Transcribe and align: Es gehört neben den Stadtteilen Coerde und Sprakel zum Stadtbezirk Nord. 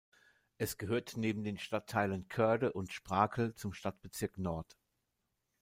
Es 0.57 0.79
gehört 0.79 1.13
neben 1.15 1.43
den 1.43 1.59
Stadtteilen 1.59 2.27
Coerde 2.27 2.73
und 2.73 2.91
Sprakel 2.91 3.53
zum 3.53 3.71
Stadtbezirk 3.71 4.39
Nord. 4.39 4.75